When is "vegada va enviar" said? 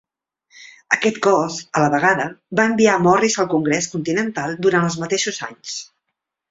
1.97-2.97